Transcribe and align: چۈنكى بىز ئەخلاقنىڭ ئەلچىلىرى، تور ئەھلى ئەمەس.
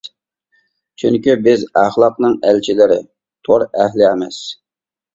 چۈنكى 1.03 1.35
بىز 1.49 1.67
ئەخلاقنىڭ 1.83 2.35
ئەلچىلىرى، 2.49 3.01
تور 3.49 3.71
ئەھلى 3.71 4.13
ئەمەس. 4.13 4.45